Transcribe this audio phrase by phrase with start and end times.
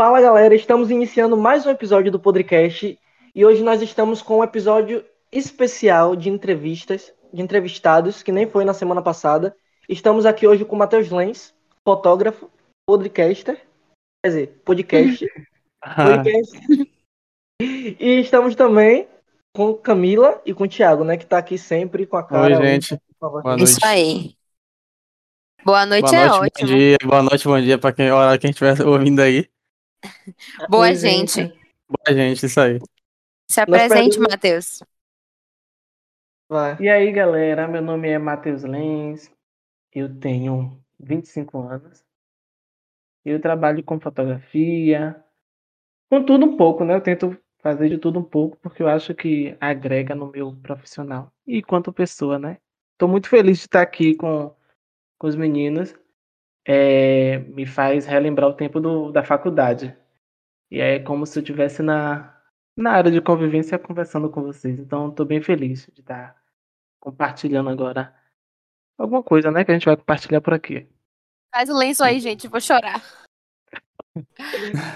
[0.00, 2.98] Fala galera, estamos iniciando mais um episódio do podcast
[3.34, 8.64] e hoje nós estamos com um episódio especial de entrevistas, de entrevistados, que nem foi
[8.64, 9.54] na semana passada.
[9.86, 11.54] Estamos aqui hoje com o Matheus Lenz,
[11.86, 12.50] fotógrafo,
[12.88, 13.60] podcaster,
[14.24, 15.26] quer dizer, podcast,
[15.84, 16.90] podcast.
[17.60, 19.06] E estamos também
[19.54, 22.58] com Camila e com o Thiago, né, que tá aqui sempre com a cara.
[22.58, 22.98] Oi, gente.
[23.20, 23.64] Boa noite.
[23.64, 24.34] Isso aí.
[25.62, 26.68] Boa noite, Boa é noite, bom ótimo.
[26.68, 29.46] dia, boa noite, bom dia pra quem, a hora que a gente estiver ouvindo aí.
[30.68, 31.42] Boa Oi, gente.
[31.88, 32.78] Boa gente, isso aí.
[33.50, 34.82] Se apresente, perdemos- Matheus.
[36.48, 36.76] Vai.
[36.80, 39.30] E aí, galera, meu nome é Matheus Lenz,
[39.92, 42.04] eu tenho 25 anos,
[43.24, 45.22] eu trabalho com fotografia,
[46.08, 46.94] com tudo um pouco, né?
[46.94, 51.32] Eu tento fazer de tudo um pouco, porque eu acho que agrega no meu profissional
[51.46, 52.58] e quanto pessoa, né?
[52.98, 54.54] Tô muito feliz de estar aqui com,
[55.18, 55.94] com os meninos,
[56.66, 59.96] é, me faz relembrar o tempo do, da faculdade.
[60.70, 62.40] E é como se eu estivesse na,
[62.76, 64.78] na área de convivência conversando com vocês.
[64.78, 66.40] Então, tô bem feliz de estar
[67.00, 68.14] compartilhando agora
[68.98, 69.64] alguma coisa, né?
[69.64, 70.86] Que a gente vai compartilhar por aqui.
[71.52, 72.46] Faz o lenço aí, gente.
[72.48, 73.02] Vou chorar.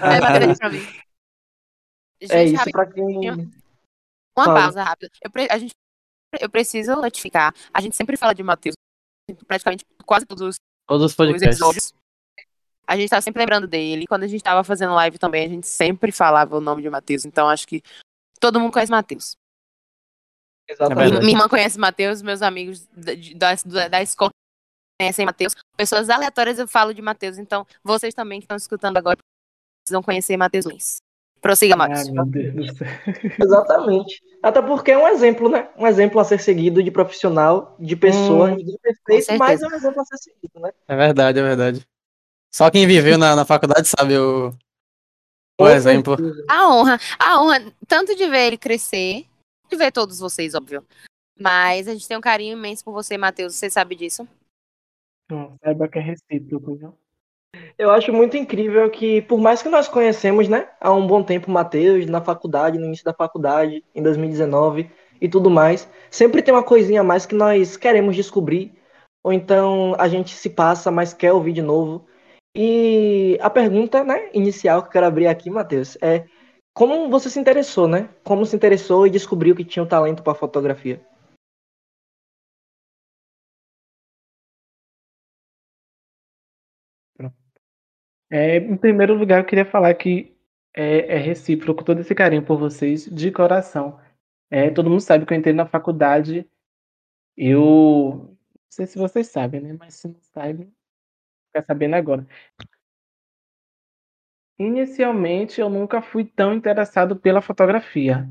[0.01, 0.77] É, pra mim.
[2.19, 3.63] é Gente, isso, rapidinho, pra quem.
[4.37, 4.59] uma fala.
[4.61, 5.09] pausa rápida.
[5.23, 5.71] Eu, pre- a gente,
[6.41, 7.53] eu preciso notificar.
[7.73, 8.75] A gente sempre fala de Matheus,
[9.47, 10.55] praticamente quase todos os
[10.87, 11.47] Todos os os podcasts.
[11.59, 11.93] episódios.
[12.87, 14.05] A gente tá sempre lembrando dele.
[14.07, 17.25] Quando a gente tava fazendo live também, a gente sempre falava o nome de Matheus.
[17.25, 17.81] Então acho que
[18.39, 19.35] todo mundo conhece Matheus.
[20.67, 21.15] Exatamente.
[21.15, 21.19] É.
[21.19, 23.13] Minha irmã conhece Matheus, meus amigos da,
[23.65, 24.31] da, da, escola
[24.99, 25.55] conhecem Matheus.
[25.75, 27.37] Pessoas aleatórias eu falo de Matheus.
[27.37, 29.17] Então, vocês também que estão escutando agora
[29.83, 30.97] precisam conhecer Matheus Lins.
[31.41, 32.09] Prossiga, Matheus.
[32.09, 32.87] meu Deus do céu.
[33.39, 34.21] Exatamente.
[34.45, 35.67] Até porque é um exemplo, né?
[35.75, 39.67] Um exemplo a ser seguido de profissional, de pessoa, Hum, ninguém é perfeito, mas é
[39.67, 40.71] um exemplo a ser seguido, né?
[40.87, 41.87] É verdade, é verdade.
[42.53, 44.53] Só quem viveu na, na faculdade sabe o,
[45.59, 46.15] o exemplo.
[46.47, 49.25] A honra, a honra, tanto de ver ele crescer,
[49.67, 50.85] de ver todos vocês, óbvio.
[51.39, 53.55] Mas a gente tem um carinho imenso por você, Matheus.
[53.55, 54.27] Você sabe disso?
[55.27, 56.95] Não, saiba que é recíproco, viu?
[57.77, 61.49] Eu acho muito incrível que, por mais que nós conhecemos, né, há um bom tempo
[61.49, 64.89] o Matheus, na faculdade, no início da faculdade, em 2019
[65.19, 68.73] e tudo mais, sempre tem uma coisinha a mais que nós queremos descobrir,
[69.23, 72.05] ou então a gente se passa, mas quer ouvir de novo.
[72.55, 76.25] E a pergunta, né, inicial que eu quero abrir aqui, Matheus, é
[76.73, 78.09] como você se interessou, né?
[78.23, 81.01] Como se interessou e descobriu que tinha um talento para fotografia?
[88.29, 90.35] É, em primeiro lugar, eu queria falar que
[90.73, 93.99] é, é recíproco todo esse carinho por vocês, de coração.
[94.49, 96.47] É, todo mundo sabe que eu entrei na faculdade,
[97.37, 98.27] eu.
[98.29, 98.37] Não
[98.69, 99.75] sei se vocês sabem, né?
[99.79, 100.71] Mas se não sabem,
[101.47, 102.27] ficar sabendo agora.
[104.57, 108.27] Inicialmente, eu nunca fui tão interessado pela fotografia.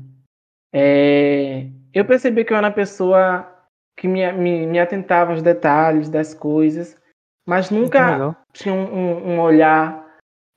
[0.73, 3.51] É, eu percebi que eu era uma pessoa
[3.95, 7.01] que me, me, me atentava aos detalhes das coisas,
[7.45, 8.17] mas nunca
[8.53, 10.03] tinha um, um- um olhar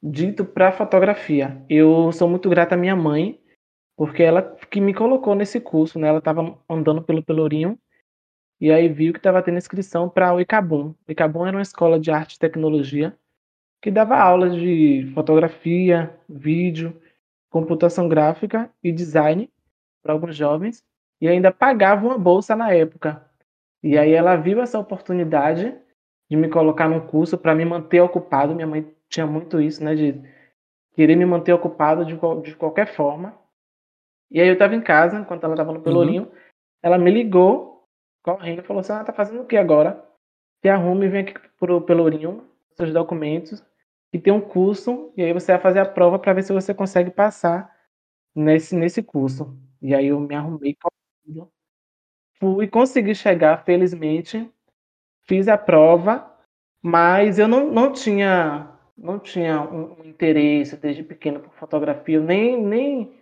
[0.02, 1.62] dito para fotografia.
[1.68, 3.40] Eu sou muito grata à minha mãe,
[3.96, 6.08] porque ela que me colocou nesse curso, né?
[6.08, 7.78] Ela estava andando pelo Pelourinho
[8.60, 10.94] e aí viu que estava tendo inscrição para o ICABUM.
[11.06, 13.16] O ICABUM era uma escola de arte e tecnologia
[13.82, 17.00] que dava aulas de fotografia, vídeo,
[17.50, 19.50] computação gráfica e design
[20.02, 20.84] para alguns jovens
[21.20, 23.24] e ainda pagava uma bolsa na época.
[23.82, 25.76] E aí ela viu essa oportunidade
[26.28, 28.54] de me colocar num curso para me manter ocupado.
[28.54, 30.20] Minha mãe tinha muito isso, né, de
[30.92, 33.38] querer me manter ocupado de, de qualquer forma.
[34.30, 36.30] E aí eu estava em casa, enquanto ela estava no Pelourinho,
[36.82, 37.88] ela me ligou,
[38.22, 40.04] correndo, e falou assim, ah, tá fazendo o que agora?
[40.60, 42.44] Se arrume e vem aqui pro Pelourinho,
[42.76, 43.64] seus documentos,
[44.12, 46.74] e tem um curso, e aí você vai fazer a prova para ver se você
[46.74, 47.74] consegue passar
[48.34, 49.56] nesse, nesse curso.
[49.80, 51.50] E aí eu me arrumei, correndo,
[52.38, 54.50] fui consegui chegar, felizmente,
[55.22, 56.27] fiz a prova,
[56.82, 63.14] mas eu não, não tinha não tinha um, interesse desde pequeno por fotografia, nem, nem,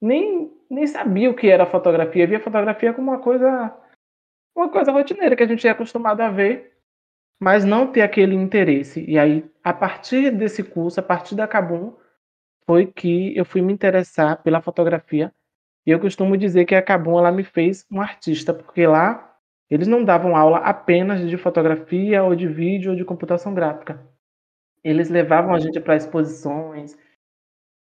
[0.00, 3.74] nem, nem sabia o que era fotografia, eu via fotografia como uma coisa
[4.54, 6.72] uma coisa rotineira que a gente é acostumado a ver,
[7.38, 9.04] mas não ter aquele interesse.
[9.06, 11.94] E aí, a partir desse curso, a partir da Cabum,
[12.66, 15.30] foi que eu fui me interessar pela fotografia.
[15.86, 19.35] E eu costumo dizer que a Cabum ela me fez um artista, porque lá
[19.70, 24.00] eles não davam aula apenas de fotografia ou de vídeo ou de computação gráfica.
[24.84, 26.96] Eles levavam a gente para exposições,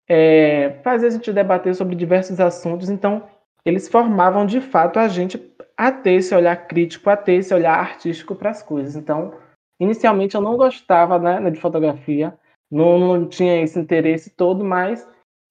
[0.09, 2.89] é, fazia a gente debater sobre diversos assuntos.
[2.89, 3.29] Então,
[3.65, 5.41] eles formavam de fato a gente
[5.77, 8.95] a ter esse olhar crítico, a ter esse olhar artístico para as coisas.
[8.95, 9.37] Então,
[9.81, 12.39] inicialmente eu não gostava né, de fotografia,
[12.71, 15.09] não, não tinha esse interesse todo, mas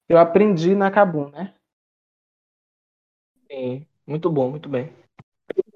[0.08, 1.54] eu aprendi na Cabum, né?
[3.50, 5.03] Sim, muito bom, muito bem.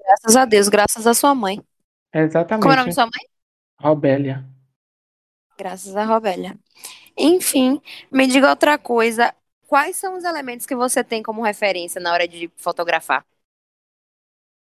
[0.09, 1.61] Graças a Deus, graças a sua mãe.
[2.11, 2.63] Exatamente.
[2.63, 3.29] Como é o nome de sua mãe?
[3.79, 4.43] Robélia.
[5.55, 6.57] Graças a Robélia.
[7.15, 7.79] Enfim,
[8.11, 9.31] me diga outra coisa.
[9.67, 13.23] Quais são os elementos que você tem como referência na hora de fotografar?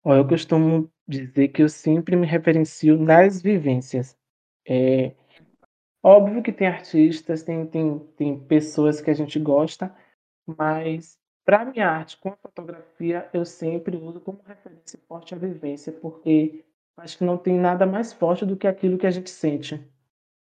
[0.04, 4.18] Eu costumo dizer que eu sempre me referencio nas vivências.
[4.68, 5.14] É
[6.02, 9.96] óbvio que tem artistas, tem, tem, tem pessoas que a gente gosta,
[10.48, 11.19] mas
[11.50, 16.64] para minha arte com a fotografia, eu sempre uso como referência forte a vivência, porque
[16.96, 19.84] acho que não tem nada mais forte do que aquilo que a gente sente.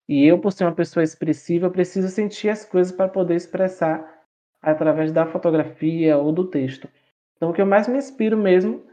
[0.09, 4.23] E eu, por ser uma pessoa expressiva, preciso sentir as coisas para poder expressar
[4.63, 6.89] através da fotografia ou do texto.
[7.37, 8.87] Então, o que eu mais me inspiro mesmo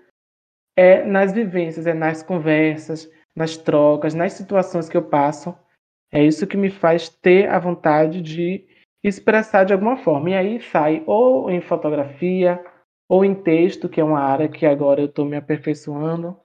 [0.75, 5.56] é nas vivências, é nas conversas, nas trocas, nas situações que eu passo.
[6.12, 8.65] É isso que me faz ter a vontade de
[9.03, 10.30] expressar de alguma forma.
[10.30, 12.63] E aí sai ou em fotografia,
[13.09, 16.39] ou em texto, que é uma área que agora eu estou me aperfeiçoando.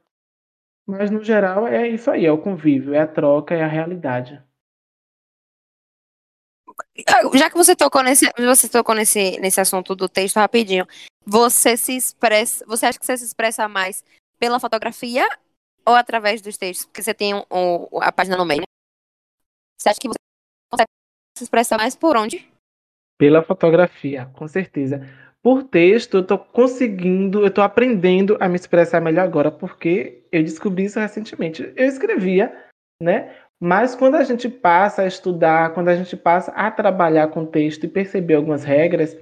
[0.86, 4.42] Mas no geral é isso aí, é o convívio, é a troca, é a realidade.
[7.34, 10.86] Já que você tocou nesse, você tocou nesse, nesse assunto do texto rapidinho,
[11.24, 14.04] você se expressa, você acha que você se expressa mais
[14.38, 15.26] pela fotografia
[15.84, 16.86] ou através dos textos?
[16.86, 18.66] Porque você tem um, um, a página no meio, né?
[19.78, 20.18] Você acha que você
[20.70, 20.90] consegue
[21.38, 22.46] se expressar mais por onde?
[23.18, 25.06] Pela fotografia, com certeza.
[25.42, 30.42] Por texto, eu tô conseguindo, eu tô aprendendo a me expressar melhor agora, porque eu
[30.42, 31.72] descobri isso recentemente.
[31.76, 32.52] Eu escrevia,
[33.00, 33.34] né?
[33.60, 37.84] Mas quando a gente passa a estudar, quando a gente passa a trabalhar com texto
[37.84, 39.16] e perceber algumas regras,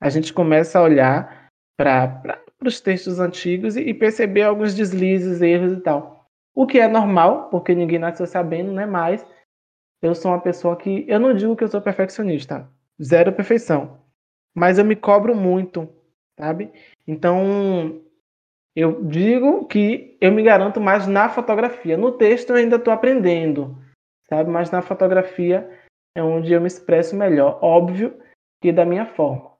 [0.00, 1.48] a gente começa a olhar
[1.78, 2.22] para
[2.64, 6.26] os textos antigos e, e perceber alguns deslizes, erros e tal.
[6.54, 8.86] O que é normal, porque ninguém nasceu sabendo, né?
[8.86, 9.26] Mas
[10.02, 11.04] eu sou uma pessoa que.
[11.08, 12.68] Eu não digo que eu sou perfeccionista,
[13.02, 13.98] zero perfeição.
[14.54, 15.88] Mas eu me cobro muito,
[16.38, 16.72] sabe?
[17.06, 18.02] Então,
[18.74, 21.96] eu digo que eu me garanto mais na fotografia.
[21.96, 23.76] No texto eu ainda estou aprendendo,
[24.28, 24.50] sabe?
[24.50, 25.68] Mas na fotografia
[26.14, 27.58] é onde eu me expresso melhor.
[27.62, 28.18] Óbvio
[28.60, 29.52] que da minha forma.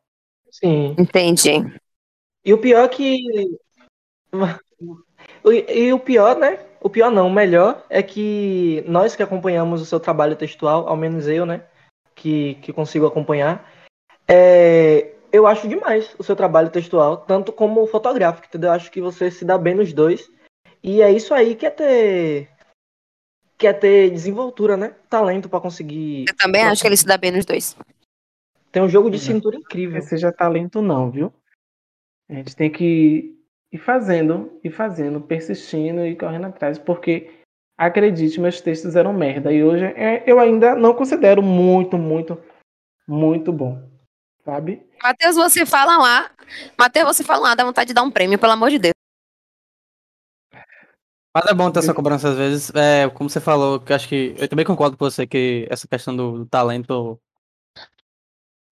[0.50, 0.96] Sim.
[0.98, 1.50] Entendi.
[2.44, 3.18] E o pior é que.
[5.44, 6.58] E o pior, né?
[6.80, 10.96] O pior não, o melhor é que nós que acompanhamos o seu trabalho textual, ao
[10.96, 11.64] menos eu, né?
[12.14, 13.70] Que, que consigo acompanhar,
[14.26, 18.68] é, eu acho demais o seu trabalho textual, tanto como fotográfico, entendeu?
[18.68, 20.30] Eu acho que você se dá bem nos dois.
[20.82, 22.48] E é isso aí que é ter.
[23.58, 24.94] Que é ter desenvoltura, né?
[25.08, 26.24] Talento para conseguir.
[26.28, 27.76] Eu também acho que ele se dá bem nos dois.
[28.72, 30.00] Tem um jogo de cintura incrível.
[30.00, 31.32] Seja talento, não, viu?
[32.28, 33.36] A gente tem que
[33.72, 37.30] ir fazendo, ir fazendo, persistindo e correndo atrás, porque
[37.78, 39.52] acredite, meus textos eram merda.
[39.52, 42.38] E hoje é, eu ainda não considero muito, muito,
[43.06, 43.88] muito bom.
[44.44, 44.86] Sabe?
[45.02, 46.30] Matheus, você fala lá.
[46.78, 48.94] Matheus, você fala lá, dá vontade de dar um prêmio, pelo amor de Deus.
[51.32, 52.74] Mas é bom ter essa cobrança às vezes.
[52.74, 54.34] É, como você falou, que acho que.
[54.36, 57.20] Eu também concordo com você que essa questão do, do talento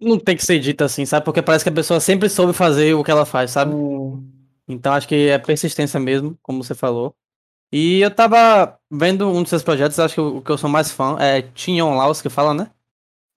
[0.01, 1.25] não tem que ser dita assim, sabe?
[1.25, 3.75] Porque parece que a pessoa sempre soube fazer o que ela faz, sabe?
[3.75, 4.38] Hum,
[4.69, 7.15] Então acho que é persistência mesmo, como você falou.
[7.73, 10.91] E eu tava vendo um dos seus projetos, acho que o que eu sou mais
[10.93, 12.71] fã é Tinhon Laos, que fala, né?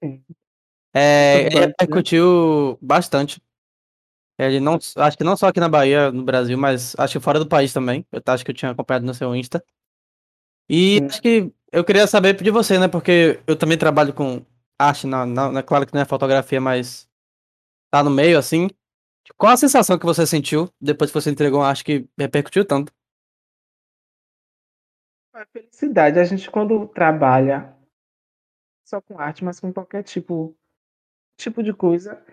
[0.04, 0.24] Sim.
[0.94, 1.66] É, ele né?
[1.68, 3.42] repercutiu bastante.
[4.40, 7.40] Ele não, acho que não só aqui na Bahia, no Brasil, mas acho que fora
[7.40, 8.06] do país também.
[8.12, 9.64] Eu acho que eu tinha acompanhado no seu Insta.
[10.70, 11.06] E Sim.
[11.06, 12.88] acho que eu queria saber de você, né?
[12.88, 14.42] Porque eu também trabalho com
[14.80, 17.08] arte, na, na, na- claro que não é fotografia, mas
[17.92, 18.70] tá no meio, assim.
[19.38, 22.92] Qual a sensação que você sentiu depois que você entregou arte que repercutiu tanto?
[25.34, 27.76] a felicidade, a gente quando trabalha
[28.86, 30.56] só com arte, mas com qualquer tipo,
[31.38, 32.24] tipo de coisa,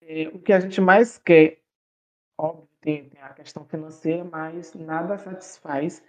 [0.00, 1.60] é, o que a gente mais quer,
[2.38, 6.02] óbvio, tem, tem a questão financeira, mas nada satisfaz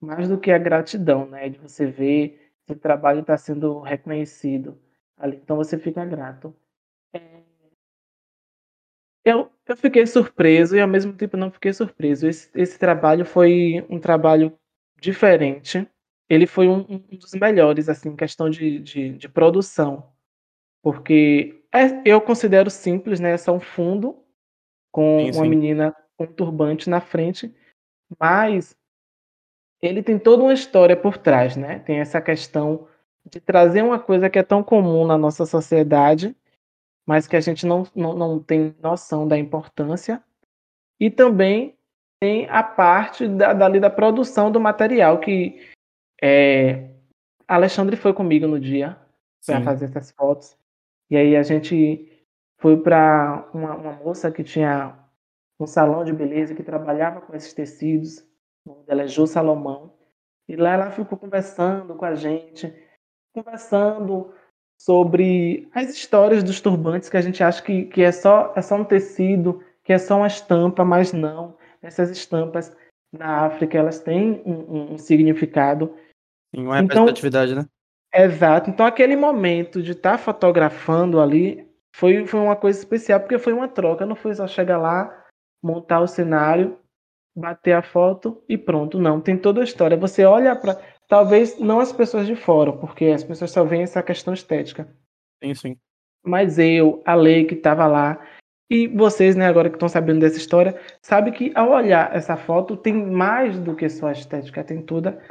[0.00, 1.48] mais do que a gratidão, né?
[1.48, 4.80] De você ver o trabalho está sendo reconhecido
[5.16, 6.54] ali, então você fica grato.
[9.24, 12.26] Eu, eu fiquei surpreso e ao mesmo tempo não fiquei surpreso.
[12.28, 14.52] Esse, esse trabalho foi um trabalho
[15.00, 15.88] diferente.
[16.28, 20.12] Ele foi um, um dos melhores, assim, em questão de, de, de produção.
[20.82, 23.32] Porque é- eu considero simples, né?
[23.32, 24.22] É só um fundo
[24.92, 25.48] com Sim, uma sim.
[25.50, 27.54] menina com um turbante na frente,
[28.20, 28.76] mas
[29.82, 31.78] ele tem toda uma história por trás, né?
[31.80, 32.86] Tem essa questão
[33.30, 36.34] de trazer uma coisa que é tão comum na nossa sociedade,
[37.06, 40.22] mas que a gente não, não, não tem noção da importância.
[40.98, 41.76] E também
[42.20, 45.60] tem a parte da, dali da produção do material, que
[46.22, 46.90] é,
[47.46, 48.98] Alexandre foi comigo no dia
[49.44, 50.56] para fazer essas fotos.
[51.10, 52.10] E aí a gente
[52.58, 54.98] foi para uma, uma moça que tinha
[55.60, 58.20] um salão de beleza que trabalhava com esses tecidos.
[58.64, 59.92] O nome dela é Jo Salomão.
[60.48, 62.74] E lá ela ficou conversando com a gente,
[63.34, 64.34] conversando
[64.80, 68.76] sobre as histórias dos turbantes que a gente acha que, que é, só, é só
[68.76, 71.56] um tecido, que é só uma estampa, mas não.
[71.82, 72.74] Essas estampas
[73.12, 75.94] na África elas têm um, um, significado.
[76.54, 77.66] Sim, uma Então- representatividade, né?
[78.14, 78.70] Exato.
[78.70, 83.68] Então aquele momento de estar fotografando ali foi, foi uma coisa especial, porque foi uma
[83.68, 84.06] troca.
[84.06, 85.24] Não foi só chegar lá,
[85.62, 86.78] montar o cenário,
[87.36, 89.00] bater a foto e pronto.
[89.00, 89.96] Não, tem toda a história.
[89.96, 90.80] Você olha para.
[91.14, 94.88] Talvez não as pessoas de fora, porque as pessoas só veem essa questão estética.
[95.40, 95.76] Sim, sim.
[96.24, 98.20] Mas eu, a Lei que estava lá,
[98.68, 102.76] e vocês, né, agora que estão sabendo dessa história, sabe que ao olhar essa foto
[102.76, 105.22] tem mais do que só a estética, tem toda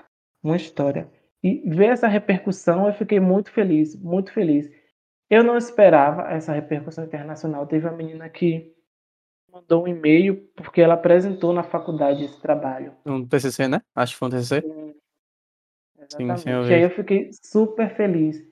[0.42, 1.12] uma história.
[1.44, 4.72] E ver essa repercussão, eu fiquei muito feliz, muito feliz.
[5.30, 7.68] Eu não esperava essa repercussão internacional.
[7.68, 8.74] Teve uma menina que
[9.52, 12.94] mandou um e-mail porque ela apresentou na faculdade esse trabalho.
[13.06, 13.82] Um TCC, né?
[13.94, 14.64] Acho que foi um TCC.
[16.10, 16.42] Exatamente.
[16.42, 18.44] sim, eu e aí eu fiquei super feliz.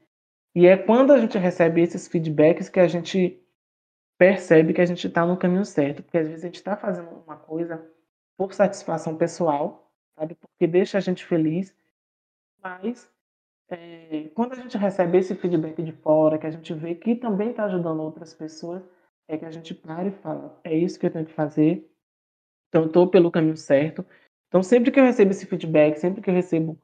[0.55, 3.41] E é quando a gente recebe esses feedbacks que a gente
[4.21, 6.03] percebe que a gente está no caminho certo.
[6.03, 7.83] Porque às vezes a gente está fazendo uma coisa
[8.37, 10.35] por satisfação pessoal, sabe?
[10.35, 11.75] Porque deixa a gente feliz.
[12.61, 13.11] Mas
[13.67, 17.49] é, quando a gente recebe esse feedback de fora, que a gente vê que também
[17.49, 18.83] está ajudando outras pessoas,
[19.27, 21.89] é que a gente para e fala: é isso que eu tenho que fazer.
[22.69, 24.05] Então eu estou pelo caminho certo.
[24.49, 26.77] Então sempre que eu recebo esse feedback, sempre que eu recebo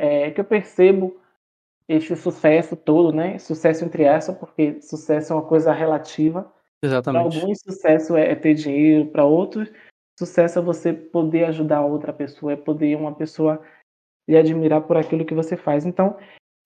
[0.00, 1.20] é, que eu percebo
[1.88, 3.38] esse sucesso todo, né?
[3.38, 6.42] Sucesso entre aspas, porque sucesso é uma coisa relativa.
[6.80, 7.38] Para Exatamente.
[7.38, 9.70] alguns, sucesso é, é ter dinheiro, para outros,
[10.18, 13.60] sucesso é você poder ajudar outra pessoa, é poder uma pessoa
[14.28, 15.84] lhe admirar por aquilo que você faz.
[15.84, 16.16] Então,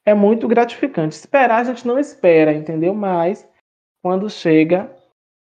[0.07, 1.17] é muito gratificante.
[1.17, 2.95] Esperar, a gente não espera, entendeu?
[2.95, 3.49] Mas,
[4.03, 4.95] quando chega,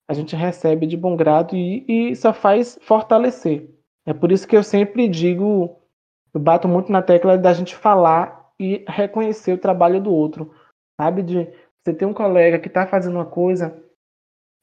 [0.08, 3.70] a gente recebe de bom grado e, e só faz fortalecer.
[4.06, 5.83] É por isso que eu sempre digo
[6.34, 10.54] eu bato muito na tecla da gente falar e reconhecer o trabalho do outro,
[11.00, 11.22] sabe?
[11.22, 11.48] De
[11.84, 13.82] você ter um colega que está fazendo uma coisa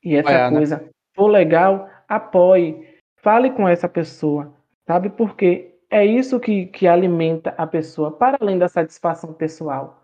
[0.03, 0.57] e essa né?
[0.57, 4.55] coisa for legal, apoie, fale com essa pessoa,
[4.87, 5.11] sabe?
[5.11, 10.03] Porque é isso que, que alimenta a pessoa, para além da satisfação pessoal.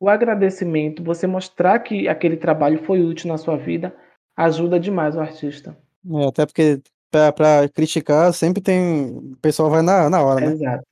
[0.00, 3.94] O agradecimento, você mostrar que aquele trabalho foi útil na sua vida,
[4.36, 5.76] ajuda demais o artista.
[6.10, 6.80] É, até porque
[7.10, 9.08] pra, pra criticar sempre tem.
[9.16, 10.52] O pessoal vai na, na hora, né?
[10.52, 10.84] Exato.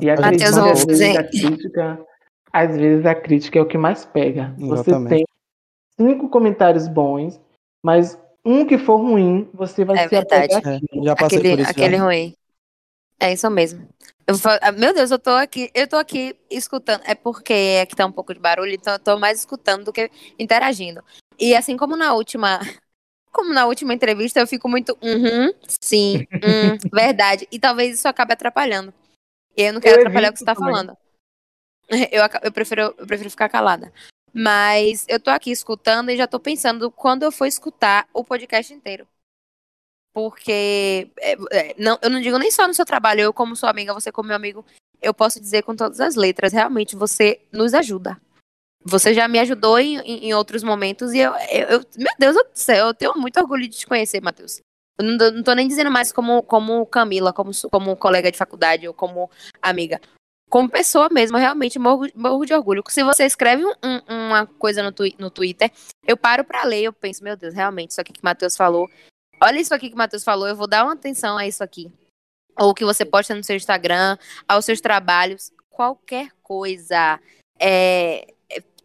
[0.00, 2.06] E eu vou às vezes fazer- a crítica,
[2.52, 4.54] às vezes a crítica é o que mais pega.
[4.58, 5.08] Você Exatamente.
[5.10, 5.26] tem
[5.98, 7.40] cinco comentários bons,
[7.82, 10.68] mas um que for ruim, você vai É se apegar verdade.
[10.68, 11.04] É, àquilo.
[11.04, 11.70] já passei Aquele, por isso.
[11.70, 12.04] aquele já.
[12.04, 12.34] ruim.
[13.20, 13.88] É isso mesmo.
[14.26, 17.02] Eu vou fa- ah, meu Deus, eu tô aqui, eu tô aqui escutando.
[17.04, 20.08] É porque aqui tá um pouco de barulho, então eu tô mais escutando do que
[20.38, 21.02] interagindo.
[21.38, 22.60] E assim como na última,
[23.32, 27.46] como na última entrevista, eu fico muito, uhum, sim, hum, verdade.
[27.50, 28.92] E talvez isso acabe atrapalhando.
[29.56, 30.70] E eu não quero Eu atrapalhar o que você tá também.
[30.70, 30.96] falando.
[32.12, 33.90] Eu, eu, prefiro, eu prefiro ficar calada.
[34.30, 38.74] Mas eu tô aqui escutando e já tô pensando quando eu for escutar o podcast
[38.74, 39.08] inteiro.
[40.12, 43.70] Porque é, é, não, eu não digo nem só no seu trabalho, eu, como sua
[43.70, 44.66] amiga, você, como meu amigo,
[45.00, 48.20] eu posso dizer com todas as letras, realmente você nos ajuda.
[48.84, 52.46] Você já me ajudou em, em, outros momentos e eu, eu, eu- Meu Deus do
[52.54, 54.60] céu, eu tenho muito orgulho de te conhecer, Matheus.
[54.98, 58.86] Eu não, não tô nem dizendo mais como, como Camila, como, como colega de faculdade
[58.88, 59.30] ou como
[59.60, 60.00] amiga.
[60.50, 62.82] Como pessoa mesmo, eu realmente morro, morro de orgulho.
[62.88, 65.70] Se você escreve um- um- uma coisa no, twi- no Twitter,
[66.06, 68.88] eu paro pra ler, eu penso, meu Deus, realmente, isso aqui que o Matheus falou.
[69.42, 71.92] Olha isso aqui que o Matheus falou, eu vou dar uma atenção a isso aqui.
[72.58, 74.16] Ou o que você posta no seu Instagram,
[74.48, 77.20] aos seus trabalhos, qualquer coisa.
[77.60, 78.34] É,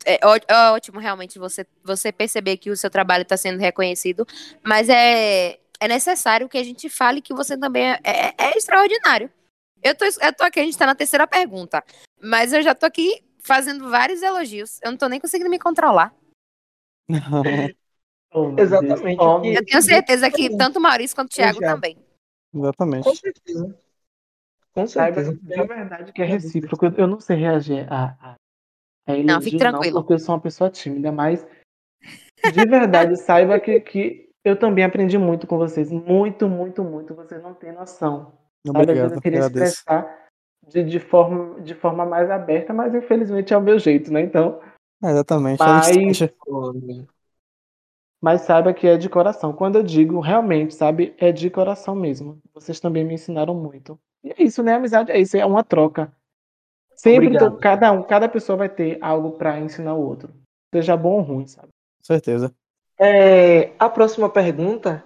[0.05, 4.25] é, é é ótimo realmente você, você perceber que o seu trabalho está sendo reconhecido,
[4.63, 9.29] mas é, é necessário que a gente fale que você também é, é- é extraordinário.
[9.81, 11.83] Eu tô, eu tô aqui, a gente tá na terceira pergunta,
[12.22, 14.79] mas eu já tô aqui fazendo vários elogios.
[14.81, 16.13] Eu não tô nem conseguindo me controlar.
[18.31, 18.72] Oh, Deus.
[18.72, 19.22] Exatamente.
[19.43, 21.98] E- Eu tenho certeza que tanto o Maurício quanto o Thiago também.
[22.53, 23.03] Exatamente.
[23.03, 23.79] Com certeza.
[24.74, 25.62] Com Saiba certeza.
[25.62, 26.86] de verdade que é recíproco.
[26.86, 28.36] Eu- Eu não sei reagir a, a,
[29.07, 30.00] elogio, Não, fique tranquilo.
[30.01, 31.45] porque eu sou uma pessoa tímida, mas
[32.53, 35.91] de verdade, saiba que, que eu também aprendi muito com vocês.
[35.91, 37.13] Muito, muito, muito.
[37.15, 38.33] Vocês não têm noção.
[38.65, 39.13] Sabe, às vezes Obrigado.
[39.15, 39.74] eu queria Agradeço.
[39.74, 40.24] expressar
[40.67, 44.22] de, de, forma, de forma mais aberta, mas infelizmente é o meu jeito, né?
[44.22, 44.62] Então,
[45.03, 45.60] É, exatamente.
[45.60, 45.89] Mas-
[48.22, 49.51] mas saiba que é de coração.
[49.51, 52.39] Quando eu digo realmente, sabe, é de coração mesmo.
[52.53, 54.00] Vocês também me ensinaram muito.
[54.24, 54.75] E é isso, né?
[54.75, 56.10] Amizade é isso, é uma troca.
[57.03, 57.51] Sempre Obrigado.
[57.51, 60.33] to- cada um, cada pessoa vai ter algo para ensinar o outro.
[60.74, 61.67] Seja bom ou ruim, sabe?
[62.01, 62.55] Certeza.
[62.98, 65.03] É, a próxima pergunta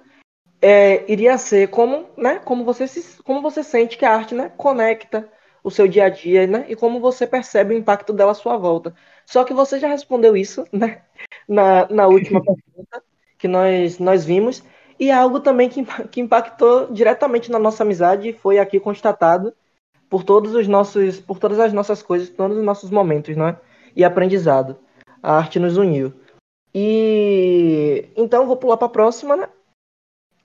[0.62, 4.52] é, iria ser como, né, como você se, como você sente que a arte, né,
[4.56, 5.28] conecta
[5.64, 8.58] o seu dia a dia, né, e como você percebe o impacto dela à sua
[8.58, 8.94] volta.
[9.26, 11.02] Só que você já respondeu isso, né,
[11.50, 13.04] na, na última pergunta
[13.40, 14.64] que nós nós vimos
[15.00, 19.52] e algo também que, que impactou diretamente na nossa amizade foi aqui constatado
[20.10, 23.58] por todos os nossos, por todas as nossas coisas, todos os nossos momentos, né,
[23.96, 24.78] e aprendizado.
[25.22, 26.14] A arte nos uniu.
[26.74, 29.50] E então vou pular para a próxima, né?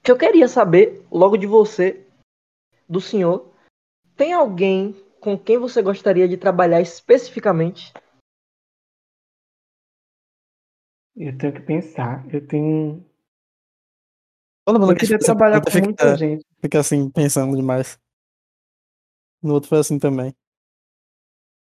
[0.03, 2.07] Que eu queria saber logo de você,
[2.89, 3.53] do senhor,
[4.17, 7.93] tem alguém com quem você gostaria de trabalhar especificamente?
[11.17, 12.27] Eu tenho que pensar.
[12.35, 13.05] Eu tenho.
[14.67, 16.45] Todo mundo Eu que queria trabalhar com fica, muita gente.
[16.61, 17.99] fica assim, pensando demais.
[19.43, 20.35] No outro foi assim também.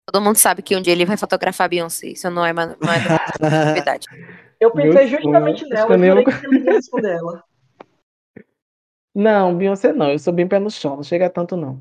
[0.06, 2.08] Todo mundo sabe que um dia ele vai fotografar a Beyoncé.
[2.08, 4.08] Isso não é, ma- não é novidade.
[4.60, 7.42] Eu Meu pensei justamente acho nela, eu eu vou- que ele ia responder ela.
[9.14, 10.10] Não, Beyoncé não.
[10.10, 10.96] Eu sou bem pé no chão.
[10.96, 11.80] Não chega tanto, não.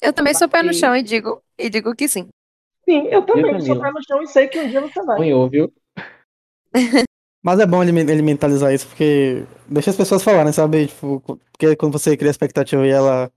[0.00, 2.28] Eu também sou pé no chão e digo, e digo que sim.
[2.88, 5.18] Sim, eu também Eu, sou pé no chão e sei que um dia você vai.
[5.18, 5.72] Sonhou, viu?
[7.42, 10.86] Mas é bom ele, ele mentalizar isso, porque deixa as pessoas falarem, sabe?
[10.88, 11.20] Tipo,
[11.52, 13.30] porque quando você cria expectativa e ela,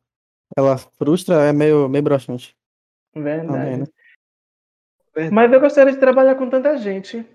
[0.55, 2.55] ela frustra, é meio, meio broxante.
[3.13, 3.47] Verdade.
[3.47, 3.85] Também, né?
[5.13, 5.35] Verdade.
[5.35, 7.25] Mas eu gostaria de trabalhar com tanta gente.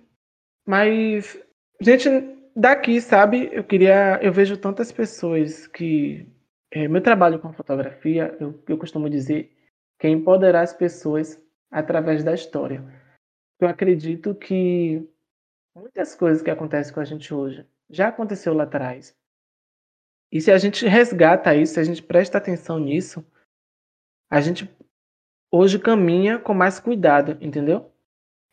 [0.67, 1.39] Mas,
[1.81, 2.09] gente
[2.55, 3.51] daqui, sabe?
[3.53, 4.19] Eu queria.
[4.23, 6.27] Eu vejo tantas pessoas que.
[6.71, 9.53] é, meu trabalho com fotografia, eu, eu costumo dizer
[9.99, 12.83] que é empoderar as pessoas através da história.
[13.61, 15.09] Eu acredito que
[15.75, 19.17] muitas coisas que acontecem com a gente hoje já aconteceu lá atrás.
[20.33, 23.25] E se a gente resgata isso, se a gente presta atenção nisso,
[24.31, 24.69] a gente
[25.53, 27.93] hoje caminha com mais cuidado, entendeu?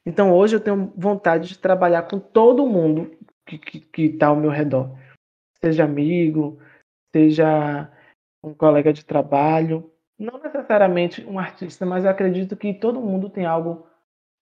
[0.05, 4.35] Então hoje eu tenho vontade de trabalhar com todo mundo que, que, que tá ao
[4.35, 4.97] meu redor.
[5.63, 6.59] Seja amigo,
[7.15, 7.91] seja
[8.43, 9.91] um colega de trabalho.
[10.19, 13.87] Não necessariamente um artista, mas eu acredito que todo mundo tem algo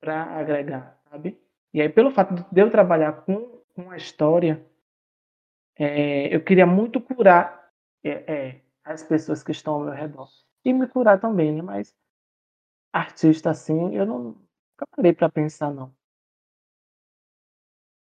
[0.02, 1.40] para agregar, sabe?
[1.74, 4.66] E aí, pelo fato de eu trabalhar com, com a história,
[5.78, 7.70] é, eu queria muito curar
[8.04, 8.10] é,
[8.50, 10.30] é, as pessoas que estão ao meu redor.
[10.66, 11.62] E me curar também, né?
[11.62, 11.96] Mas
[12.94, 15.94] artista assim, eu não nunca parei para pensar, não.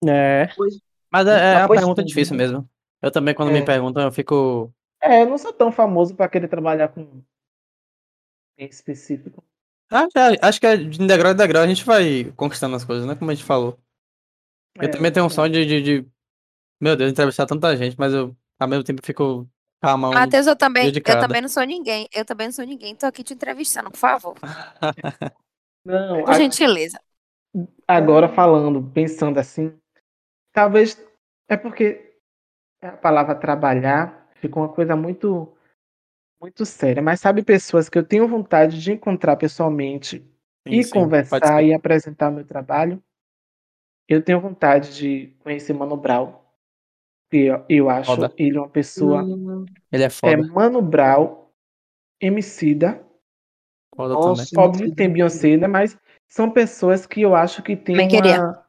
[0.05, 0.49] É.
[0.55, 0.79] Pois-
[1.11, 2.67] Mas é, é uma pergunta sim, difícil mesmo.
[3.01, 3.51] Eu também, quando É.
[3.51, 4.73] me perguntam, eu fico.
[5.01, 7.21] É, eu não sou tão famoso para querer trabalhar com
[8.57, 9.43] em específico.
[9.89, 13.05] Ah, é, acho que é de degrau em degrau a gente vai conquistando as coisas,
[13.07, 13.15] né?
[13.15, 13.79] Como a gente falou.
[14.79, 15.29] Eu É, também tenho um é.
[15.29, 16.09] sonho de, de, de-
[16.83, 19.49] Meu Deus, entrevistar tanta gente, mas eu, ao mesmo tempo, fico
[19.81, 20.13] com a mão.
[20.13, 21.17] Matheus, eu também, eu dedicada.
[21.17, 22.07] também não sou ninguém.
[22.13, 22.95] Eu também não sou ninguém.
[22.95, 24.35] Tô aqui te entrevistando, por favor.
[25.85, 26.99] Não, Por a- gentileza.
[27.87, 29.73] agora falando, pensando assim,
[30.53, 30.97] talvez
[31.49, 32.15] é porque
[32.81, 35.53] a palavra trabalhar ficou uma coisa muito
[36.41, 40.25] muito séria, mas sabe pessoas que eu tenho vontade de encontrar pessoalmente
[40.67, 43.01] Sim, e sim, conversar e apresentar meu trabalho.
[44.07, 46.33] Eu tenho vontade de conhecer Mano Brown,
[47.37, 48.33] eu, eu acho Foda.
[48.37, 50.47] ele uma pessoa Hum, Ele é é foda.
[50.47, 51.47] Mano Brown,
[52.21, 53.03] Emicida,
[53.95, 54.65] Foda Nossa, também.
[54.69, 58.41] óbvio que tem Beyoncé, né, mas são pessoas que eu acho que tem Bem queria.
[58.41, 58.63] uma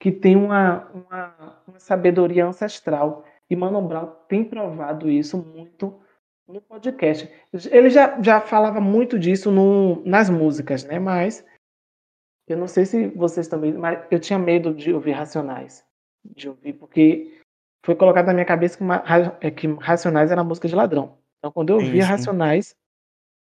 [0.00, 3.22] que tem uma, uma, uma sabedoria ancestral.
[3.50, 6.00] E Mano Brown tem provado isso muito
[6.48, 7.30] no podcast.
[7.70, 10.98] Ele já, já falava muito disso no, nas músicas, né?
[10.98, 11.44] Mas
[12.48, 13.74] eu não sei se vocês também.
[13.74, 15.84] Mas eu tinha medo de ouvir Racionais.
[16.24, 17.39] De ouvir, porque
[17.84, 19.02] foi colocado na minha cabeça que, uma,
[19.40, 21.18] é que Racionais era música de ladrão.
[21.38, 21.98] Então, quando eu sim.
[22.00, 22.76] Racionais,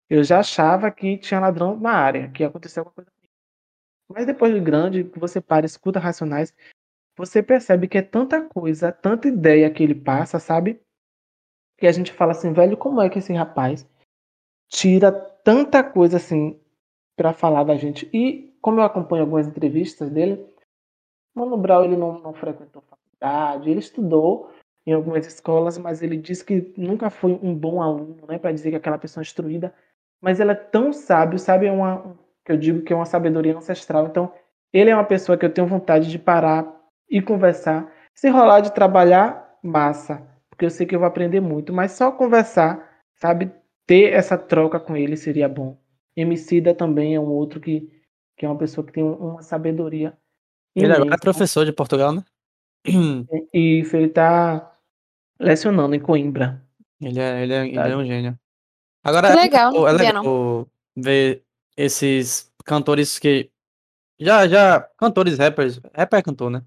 [0.09, 3.11] eu já achava que tinha ladrão na área, que aconteceu alguma coisa.
[4.09, 6.53] Mas depois de grande, que você para e escuta Racionais,
[7.17, 10.81] você percebe que é tanta coisa, tanta ideia que ele passa, sabe?
[11.77, 13.87] Que a gente fala assim, velho, como é que esse rapaz
[14.69, 16.59] tira tanta coisa assim
[17.15, 18.09] pra falar da gente?
[18.13, 20.45] E como eu acompanho algumas entrevistas dele,
[21.33, 22.81] Mano Brown ele não, não frequentou
[23.21, 24.51] faculdade, ele estudou
[24.85, 28.69] em algumas escolas, mas ele disse que nunca foi um bom aluno, né, para dizer
[28.69, 29.73] que aquela pessoa é instruída,
[30.21, 33.05] mas ela é tão sábio, sabe, é uma um- que eu digo que é uma
[33.05, 34.07] sabedoria ancestral.
[34.07, 34.31] Então,
[34.71, 36.65] ele é uma pessoa que eu tenho vontade de parar
[37.09, 37.91] e conversar.
[38.15, 42.09] Se rolar de trabalhar, massa, porque eu sei que eu vou aprender muito, mas só
[42.09, 43.51] conversar, sabe,
[43.85, 45.77] ter essa troca com ele seria bom.
[46.15, 47.91] Emicida também é um outro que,
[48.37, 50.17] que é uma pessoa que tem um- uma sabedoria
[50.73, 52.23] Ele agora é professor de Portugal, né?
[53.53, 54.73] E isso, ele tá
[55.39, 56.61] lecionando em Coimbra.
[57.01, 57.87] Ele é, ele é, ele Tá.
[57.89, 58.39] é um gênio.
[59.03, 61.43] Agora Que é legal, é não sabia legal ver
[61.77, 63.49] esses cantores que.
[64.19, 64.81] Já, já.
[64.97, 65.79] Cantores, rappers.
[65.95, 66.63] Rapper é cantor, né?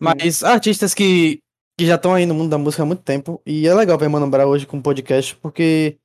[0.00, 1.40] Mas artistas que,
[1.78, 3.40] que já estão aí no mundo da música há muito tempo.
[3.46, 5.96] E é legal ver Mano Brown hoje com um podcast, porque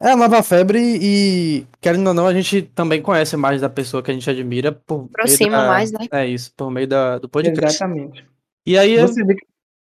[0.00, 4.02] é a nova febre e, querendo ou não, a gente também conhece mais da pessoa
[4.02, 6.06] que a gente admira por meio Aproxima da- mais, né?
[6.10, 7.76] É isso, por meio da, do podcast.
[7.82, 8.26] Exatamente.
[8.66, 9.46] E aí, Você vê que.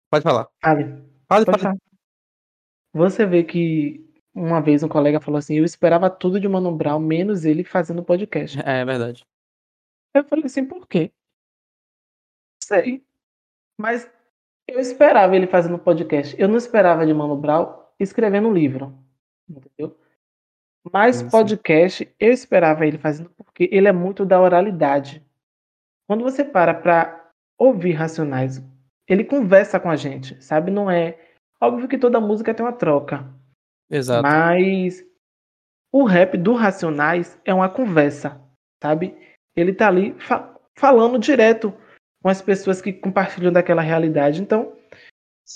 [0.09, 0.47] pode falar.
[0.61, 0.83] Fale,
[1.27, 1.61] Fale, pode fale.
[1.61, 1.77] falar.
[2.93, 6.99] Você vê que uma vez um colega falou assim: eu esperava tudo de Mano Brown,
[6.99, 8.59] menos ele fazendo podcast.
[8.59, 9.25] É, é verdade.
[10.13, 11.11] Eu falei assim, por quê?
[12.63, 13.05] Sei.
[13.79, 14.09] Mas
[14.67, 16.35] eu esperava ele fazendo podcast.
[16.39, 18.97] Eu não esperava de Mano Brown escrevendo um livro.
[19.49, 19.97] Entendeu?
[20.91, 21.29] Mas sim.
[21.29, 25.25] podcast eu esperava ele fazendo porque ele é muito da oralidade.
[26.07, 27.26] Quando você para pra
[27.57, 28.61] ouvir Racionais,
[29.07, 30.71] ele conversa com a gente, sabe?
[30.71, 31.17] Não é.
[31.61, 33.25] Óbvio que toda música tem uma troca.
[33.89, 34.21] Exato.
[34.23, 35.03] Mas
[35.91, 38.39] o rap do Racionais é uma conversa,
[38.83, 39.17] sabe?
[39.55, 41.73] Ele tá ali fa- falando direto
[42.21, 44.41] com as pessoas que compartilham daquela realidade.
[44.41, 44.73] Então,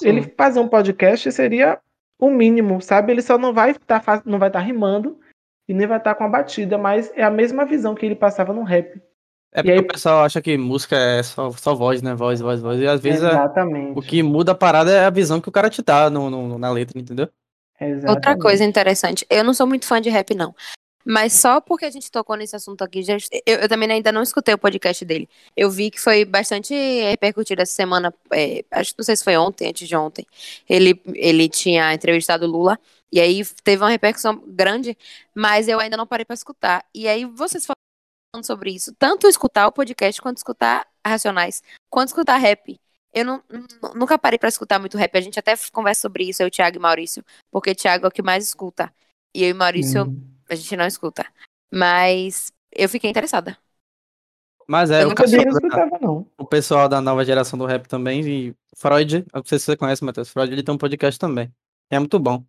[0.01, 1.79] ele fazer um podcast seria
[2.19, 3.11] o mínimo, sabe?
[3.11, 5.19] Ele só não vai estar não vai estar rimando
[5.67, 8.53] e nem vai estar com a batida, mas é a mesma visão que ele passava
[8.53, 9.01] no rap.
[9.53, 12.15] É porque aí- o pessoal acha que música é só, só voz, né?
[12.15, 12.79] Voz, voz, voz.
[12.79, 13.35] E às vezes é-
[13.95, 16.57] o que muda a parada é a visão que o cara te dá no, no-
[16.57, 17.27] na letra, entendeu?
[17.79, 18.09] Exatamente.
[18.09, 20.55] Outra coisa interessante, eu não sou muito fã de rap, não.
[21.03, 24.21] Mas só porque a gente tocou nesse assunto aqui, já- eu, eu também ainda não
[24.21, 25.27] escutei o podcast dele.
[25.57, 29.35] Eu vi que foi bastante repercutido essa semana, é, acho que não sei se foi
[29.35, 30.25] ontem, antes de ontem.
[30.69, 32.77] Ele, ele tinha entrevistado o Lula,
[33.11, 34.95] e aí teve uma repercussão grande,
[35.33, 36.85] mas eu ainda não parei pra escutar.
[36.93, 37.65] E aí vocês
[38.33, 42.79] falando sobre isso, tanto escutar o podcast quanto escutar Racionais, quanto escutar rap.
[43.13, 45.13] Eu não, nu- nunca parei pra escutar muito rap.
[45.17, 48.21] A gente até conversa sobre isso, eu, Thiago e Maurício, porque Thiago é o que
[48.21, 48.93] mais escuta.
[49.35, 50.21] E eu e Maurício, Hum.
[50.49, 51.25] a gente não escuta.
[51.73, 53.57] Mas eu fiquei interessada.
[54.65, 56.27] Mas é, Eu o pessoal, não da, escutava, não.
[56.37, 59.75] o pessoal da nova geração do rap também, e Freud, eu não sei se você
[59.75, 61.51] conhece, Matheus, Freud, ele tem um podcast também.
[61.89, 62.45] É muito bom.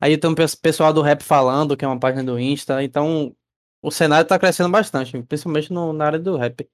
[0.00, 3.36] Aí tem um pe- pessoal do rap falando, que é uma página do Insta, então
[3.82, 6.60] o cenário tá crescendo bastante, principalmente no, na área do rap.
[6.60, 6.68] Eu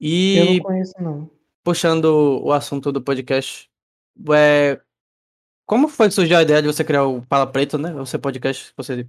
[0.00, 1.30] E não conheço, não.
[1.64, 3.70] puxando o assunto do podcast,
[4.34, 4.80] é,
[5.66, 7.94] como foi que surgiu a ideia de você criar o Pala Preto, né?
[7.94, 9.08] O seu podcast que você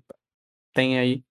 [0.73, 1.23] tem aí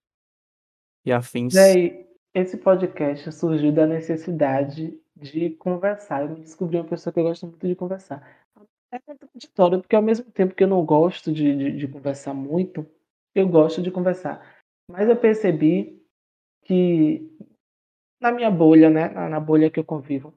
[1.05, 1.55] e afins.
[1.55, 6.23] E aí, esse podcast surgiu da necessidade de conversar.
[6.23, 8.47] Eu me descobri uma pessoa que eu gosto muito de conversar.
[8.93, 12.87] É contraditório, porque ao mesmo tempo que eu não gosto de, de, de conversar muito,
[13.35, 14.56] eu gosto de conversar.
[14.91, 16.03] Mas eu percebi
[16.65, 17.31] que
[18.21, 20.35] na minha bolha, né, na, bolha que eu convivo,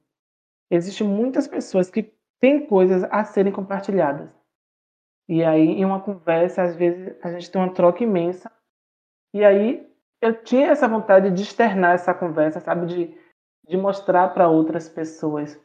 [0.70, 4.30] existem muitas pessoas que têm coisas a serem compartilhadas.
[5.28, 8.52] E aí, em uma conversa, às vezes a gente tem uma troca imensa.
[9.34, 9.88] E aí,
[10.22, 12.88] eu tinha essa vontade de externar essa conversa, sabe?
[12.88, 13.18] De,
[13.68, 15.60] de mostrar para outras pessoas.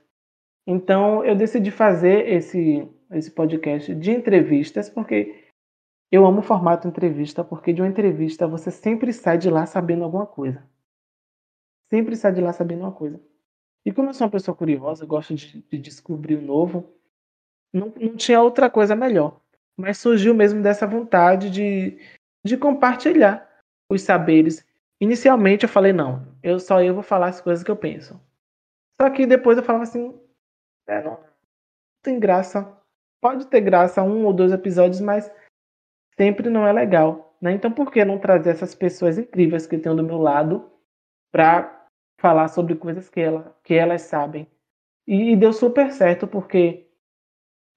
[0.66, 5.43] Então, eu decidi fazer esse, esse podcast de entrevistas, porque
[6.11, 10.05] eu amo o formato entrevista, porque de uma entrevista você sempre sai de lá sabendo
[10.05, 10.62] alguma coisa.
[11.93, 13.21] Sempre sai de lá sabendo uma coisa.
[13.85, 16.95] E como eu sou uma pessoa curiosa, eu gosto de, de descobrir o novo,
[17.73, 19.40] não, não tinha outra coisa melhor.
[19.77, 21.99] Mas surgiu mesmo dessa vontade de,
[22.45, 23.49] de compartilhar
[23.90, 24.64] os saberes.
[25.01, 28.19] Inicialmente eu falei, não, eu só eu vou falar as coisas que eu penso.
[29.01, 30.19] Só que depois eu falava assim,
[30.87, 31.29] é, não, não
[32.03, 32.81] tem graça.
[33.21, 35.31] Pode ter graça um ou dois episódios, mas
[36.16, 37.37] sempre não é legal.
[37.40, 37.53] Né?
[37.53, 40.70] Então por que não trazer essas pessoas incríveis que tenho do meu lado
[41.33, 41.87] para
[42.18, 44.46] falar sobre coisas que, ela, que elas sabem?
[45.07, 46.87] E, e deu super certo, porque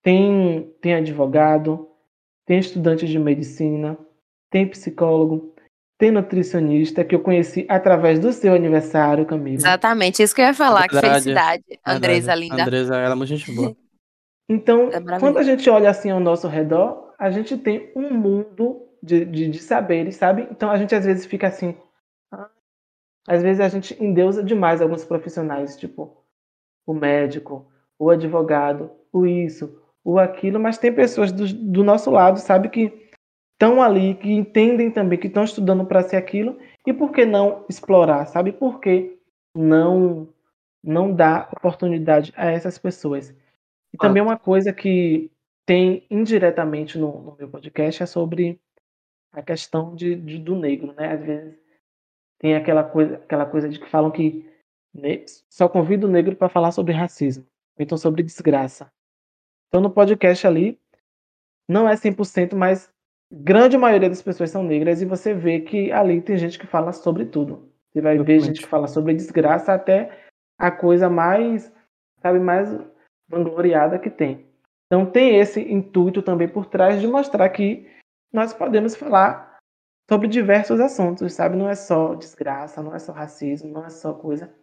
[0.01, 1.89] tem, tem advogado,
[2.45, 3.97] tem estudante de medicina,
[4.49, 5.53] tem psicólogo,
[5.97, 9.57] tem nutricionista que eu conheci através do seu aniversário, Camila.
[9.57, 10.87] Exatamente, isso que eu ia falar.
[10.87, 12.39] Que Verdade, felicidade, Andresa Verdade.
[12.41, 12.63] linda.
[12.63, 13.75] Andresa, ela é muito gente boa.
[14.49, 18.87] Então, É quando a gente olha assim ao nosso redor, a gente tem um mundo
[19.01, 20.47] de, de, de saberes, sabe?
[20.51, 21.75] Então a gente às vezes fica assim.
[22.31, 22.49] ah,
[23.27, 26.23] Às vezes a gente endeusa demais alguns profissionais, tipo
[26.85, 27.67] o médico,
[27.99, 33.09] o advogado, o isso, o aquilo, mas tem pessoas do, do nosso lado, sabe, que
[33.53, 37.65] estão ali, que entendem também, que estão estudando para ser aquilo, e por que não
[37.69, 38.53] explorar, sabe?
[38.53, 39.19] Por que
[39.55, 40.29] não,
[40.83, 43.35] não dar oportunidade a essas pessoas?
[43.93, 45.29] E também uma coisa que
[45.67, 48.59] tem indiretamente no, no meu podcast é sobre
[49.33, 51.11] a questão de, de- do negro, né?
[51.11, 51.59] Às vezes
[52.39, 54.49] tem aquela coisa, aquela coisa de que falam que
[55.49, 57.43] só convido o negro para falar sobre racismo,
[57.77, 58.91] ou então sobre desgraça.
[59.67, 60.79] Então no podcast ali
[61.69, 62.89] não é 100%, mas
[63.29, 66.93] grande maioria das pessoas são negras e você vê que ali tem gente que fala
[66.93, 67.69] sobre tudo.
[67.91, 70.25] Você vai ver gente que fala sobre desgraça até
[70.57, 71.71] a coisa mais,
[72.21, 72.69] sabe, mais
[73.27, 74.46] vangloriada que tem.
[74.87, 77.87] Então tem esse intuito também por trás de mostrar que
[78.33, 79.59] nós podemos falar
[80.09, 81.57] sobre diversos assuntos, sabe?
[81.57, 84.53] Não é só desgraça, não é só racismo, não é só coisa.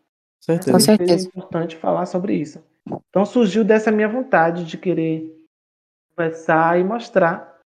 [0.42, 0.72] Certeza.
[0.72, 1.26] Com certeza.
[1.26, 2.64] É importante falar sobre isso.
[3.08, 5.30] Então surgiu dessa minha vontade de querer
[6.14, 7.60] conversar e mostrar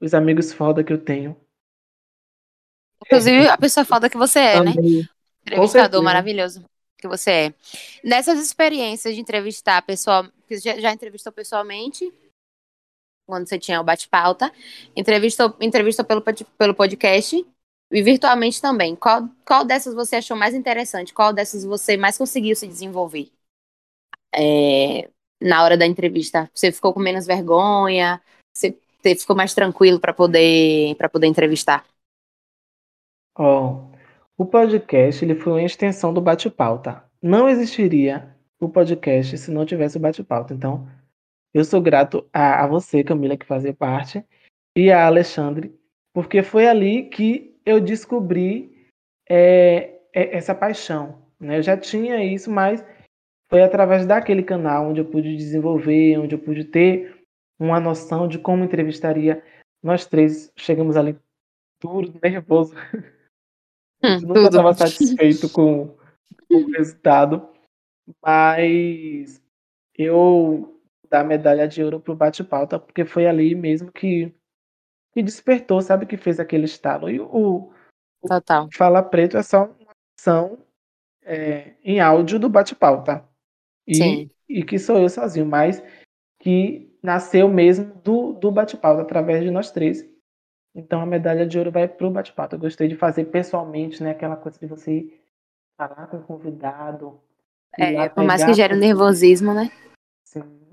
[0.00, 1.36] os amigos foda que eu tenho.
[3.04, 4.74] Inclusive, a pessoa foda que você é, né?
[4.74, 5.08] Também.
[5.42, 6.02] Entrevistador certeza.
[6.02, 6.64] maravilhoso
[6.96, 7.54] que você é.
[8.04, 10.24] Nessas experiências de entrevistar pessoal,
[10.58, 12.12] já, já entrevistou pessoalmente,
[13.26, 14.52] quando você tinha o bate-pauta,
[14.96, 16.22] entrevistou, entrevistou pelo,
[16.58, 17.46] pelo podcast
[17.92, 18.96] e virtualmente também.
[18.96, 21.14] Qual, qual dessas você achou mais interessante?
[21.14, 23.30] Qual dessas você mais conseguiu se desenvolver
[24.34, 25.10] É,
[25.40, 26.50] na hora da entrevista?
[26.54, 28.20] Você ficou com menos vergonha?
[28.54, 31.84] Você, você ficou mais tranquilo para poder, poder entrevistar?
[33.38, 33.90] Ó,
[34.38, 37.04] o podcast ele foi uma extensão do bate-pauta.
[37.22, 38.31] Não existiria
[38.64, 40.54] o podcast se não tivesse o bate-pauta.
[40.54, 40.88] Então,
[41.52, 44.24] eu sou grato a, a você, Camila, que fazia parte,
[44.76, 45.74] e a Alexandre,
[46.14, 48.88] porque foi ali que eu descobri
[49.28, 51.22] é, é, essa paixão.
[51.38, 51.58] Né?
[51.58, 52.84] Eu já tinha isso, mas
[53.50, 57.22] foi através daquele canal onde eu pude desenvolver, onde eu pude ter
[57.58, 59.42] uma noção de como entrevistaria.
[59.82, 61.18] Nós três chegamos ali
[61.80, 62.74] duro, nervoso.
[64.02, 65.94] Hum, nunca estava satisfeito com,
[66.48, 67.48] com o resultado,
[68.22, 69.42] mas
[69.96, 74.34] eu dar a medalha de ouro pro bate-pauta, porque foi ali mesmo que,
[75.12, 77.10] que despertou, sabe, que fez aquele estalo.
[77.10, 77.70] E o
[78.26, 78.68] Total.
[78.72, 80.58] Fala Preto é só uma ação
[81.22, 83.28] é, em áudio do bate-pauta.
[83.86, 84.30] E, Sim.
[84.48, 85.82] e que sou eu sozinho, mas
[86.38, 90.08] que nasceu mesmo do, do bate-pauta, através de nós três.
[90.74, 92.56] Então a medalha de ouro vai pro bate-pauta.
[92.56, 94.12] Eu gostei de fazer pessoalmente, né?
[94.12, 95.20] Aquela coisa de você
[95.76, 97.20] falar com o convidado.
[97.78, 99.70] É, por mais que gere um nervosismo, né?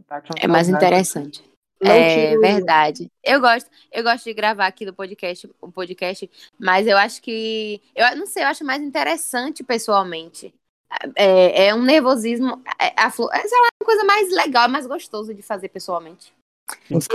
[0.08, 1.44] Bate uma É mais interessante.
[1.82, 3.08] Não é tiro- verdade.
[3.24, 7.82] Eu gosto, eu gosto de gravar aqui do podcast, o podcast, mas eu acho que,
[7.96, 10.54] eu não sei, eu acho mais interessante pessoalmente.
[11.16, 14.88] É, é um nervosismo, é, a, flu- é, sei lá, uma coisa mais legal, mais
[14.88, 16.34] gostoso de fazer pessoalmente.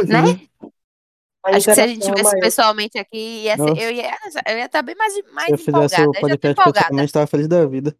[0.08, 0.70] Né?
[1.44, 2.40] A acho que se a gente é tivesse maior.
[2.40, 4.16] pessoalmente aqui, ia ser- eu ia
[4.48, 6.02] eu ia estar bem mais, mais Se eu fizesse empolgada.
[6.02, 6.86] o Eu já tô podcast empolgada.
[6.86, 7.94] pessoalmente, tava feliz da vida.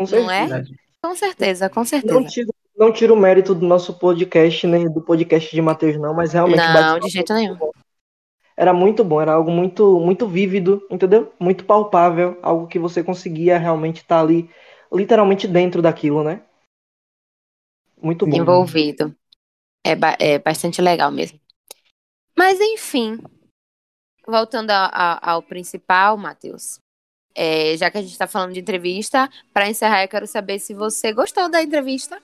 [0.00, 0.46] Com Não é?
[0.48, 0.74] certeza.
[1.02, 2.24] Com certeza, com Não certeza.
[2.24, 6.32] tiro, não tiro o mérito do nosso podcast, nem do podcast de Matheus, não, mas
[6.32, 7.54] realmente Não, de jeito nenhum.
[7.56, 7.70] bom.
[8.56, 11.32] Era muito bom, era algo muito, muito vívido, entendeu?
[11.38, 14.50] Muito palpável, algo que você conseguia realmente estar ali,
[14.92, 16.42] literalmente dentro daquilo, né?
[18.00, 18.36] Muito bom.
[18.36, 19.14] envolvido.
[19.84, 21.38] É, ba- é bastante legal mesmo.
[22.36, 23.18] Mas, enfim,
[24.26, 26.78] voltando a- a- ao principal, Matheus,
[27.34, 30.74] é, já que a gente está falando de entrevista, para encerrar, eu quero saber se
[30.74, 32.20] você gostou da entrevista.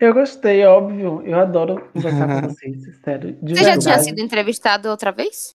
[0.00, 1.22] Eu gostei, óbvio.
[1.22, 3.32] Eu adoro conversar com vocês, sério.
[3.42, 4.04] De Você já tinha verdade.
[4.04, 5.50] sido entrevistado outra vez?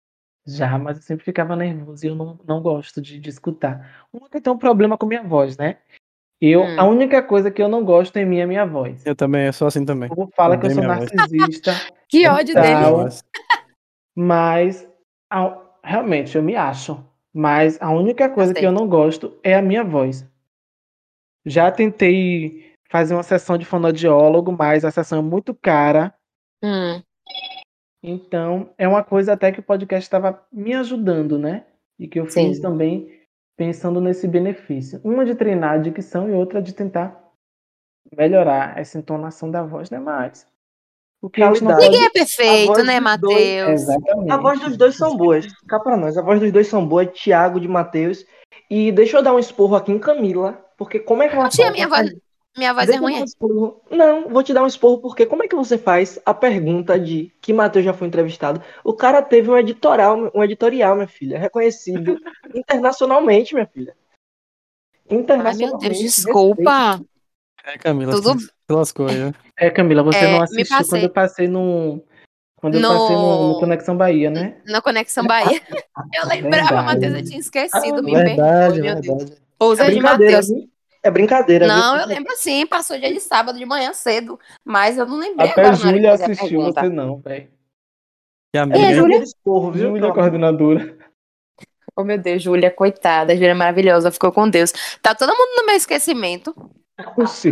[0.45, 4.05] Já, mas eu sempre ficava nervoso e eu não, não gosto de, de escutar.
[4.13, 5.77] Uma que tem um problema com minha voz, né?
[6.41, 6.79] Eu, Hum.
[6.79, 9.05] A única coisa que eu não gosto em mim é minha voz.
[9.05, 10.11] Eu também, eu sou assim também.
[10.11, 11.71] O povo fala que eu sou narcisista,
[12.09, 12.75] Que ódio Então, dele.
[13.03, 13.23] Mas-
[14.15, 14.89] mas
[15.31, 17.03] a- realmente eu me acho.
[17.37, 20.25] Mas a única coisa que eu não gosto é a minha voz.
[21.45, 26.13] Já tentei fazer uma sessão de fonoaudiólogo, mas a sessão é muito cara.
[26.63, 27.03] Hum,
[28.01, 31.65] Então, é uma coisa até que o podcast estava me ajudando, né?
[31.99, 32.61] E que eu fiz Sim.
[32.61, 33.21] também
[33.57, 35.01] pensando nesse benefício.
[35.03, 37.21] Uma de treinar a dicção e outra de tentar
[38.15, 39.99] melhorar essa entonação da voz, né?
[39.99, 40.47] Mas
[41.23, 43.82] Ninguém é perfeito, né, Matheus?
[43.82, 44.32] Exatamente.
[44.32, 45.47] A voz dos dois são boas.
[45.67, 46.17] Cá pra nós.
[46.17, 48.23] A voz dos dois são boas, Thiago de Matheus.
[48.69, 51.65] E deixa eu dar um esporro aqui em Camila, porque como é que ela Tia,
[51.65, 52.15] faz minha voz,
[52.58, 53.15] minha voz é ruim.
[53.21, 53.25] é?
[53.41, 53.73] um.
[53.91, 57.32] Não, vou te dar um esporro porque como é que você faz a pergunta de
[57.41, 58.62] que Matheus já foi entrevistado?
[58.84, 62.17] O cara teve um editorial, um editorial, minha filha, reconhecido
[62.56, 63.95] internacionalmente, minha filha.
[65.10, 65.84] Ai, Internacionalmente.
[65.84, 67.01] meu Deus, desculpa.
[67.63, 69.32] É, Camila, Tudo- você se lascou ó.
[69.58, 70.89] É, Camila, você É, não assistiu passei.
[70.89, 72.04] quando eu passei no...
[72.58, 74.60] Quando eu No- passei no, no Conexão Bahia, né?
[74.65, 75.62] Na Conexão Bahia.
[76.13, 76.82] Eu lembrava.
[76.82, 77.99] Matheus, eu tinha esquecido.
[77.99, 79.06] Ah, me Verdade, perdoe, meu Deus.
[79.23, 79.41] verdade.
[79.60, 80.47] Ousa É de brincadeira, Matheus.
[80.47, 80.69] viu?
[81.04, 81.75] É brincadeira, viu?
[81.75, 85.49] Não, eu lembro sim, passou dia de sábado de manhã cedo, mas eu não lembrei
[85.51, 87.47] Até agora de Júlia a assistiu, você não, velho.
[88.51, 88.80] Que É amiga.
[88.80, 88.93] Júlia?
[88.95, 89.89] brincadeira de esporro, viu?
[89.89, 90.97] Júlia, coordenadora.
[91.95, 94.71] Oh, meu Deus, Júlia, coitada, Júlia é maravilhosa, ficou com Deus.
[95.01, 96.56] Tá todo mundo no meu esquecimento.
[97.17, 97.51] Oxi.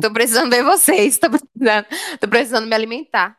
[0.00, 1.86] Tô precisando ver vocês, tô precisando,
[2.20, 3.38] tô precisando me alimentar.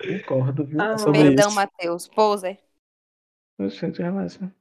[0.00, 0.80] Concordo, viu?
[0.80, 1.52] Ah, sobre Perdão.
[1.52, 2.08] Matheus.
[2.08, 2.58] Poser.
[3.60, 4.52] Gente, relaxa.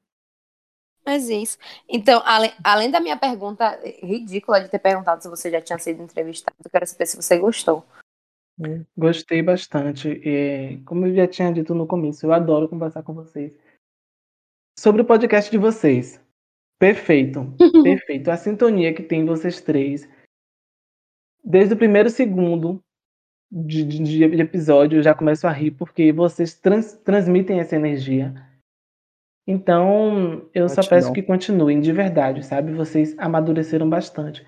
[1.05, 1.57] Mas isso.
[1.89, 6.01] Então, além, além da minha pergunta ridícula de ter perguntado se você já tinha sido
[6.01, 7.85] entrevistado, eu quero saber se você gostou.
[8.95, 10.21] Gostei bastante.
[10.23, 13.57] É, como eu já tinha dito no começo, eu adoro conversar com vocês.
[14.79, 16.21] Sobre o podcast de vocês.
[16.79, 17.53] Perfeito.
[17.83, 18.29] Perfeito.
[18.29, 20.07] A sintonia que tem vocês três.
[21.43, 22.81] Desde o primeiro segundo
[23.51, 28.33] de, de- de episódio, eu já começo a rir, porque vocês trans- transmitem essa energia.
[29.45, 30.97] Então, eu só Gratidão.
[30.97, 32.71] peço que continuem, de verdade, sabe?
[32.73, 34.45] Vocês amadureceram bastante.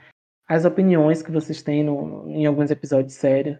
[0.47, 3.57] As opiniões que vocês têm no- em alguns episódios sérios,